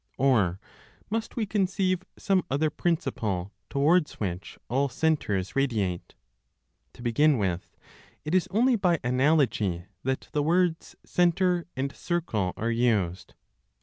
Or 0.17 0.59
must 1.11 1.35
we 1.35 1.45
conceive 1.45 2.03
some 2.17 2.43
other 2.49 2.71
principle 2.71 3.53
towards 3.69 4.13
which 4.13 4.57
all 4.67 4.89
centres 4.89 5.55
radiate? 5.55 6.15
To 6.93 7.03
begin 7.03 7.37
with, 7.37 7.75
it 8.25 8.33
is 8.33 8.47
only 8.49 8.75
by 8.75 8.99
analogy 9.03 9.85
that 10.01 10.29
the 10.31 10.41
words 10.41 10.95
"centre" 11.05 11.67
and 11.75 11.95
"circle" 11.95 12.53
are 12.57 12.71
used. 12.71 13.35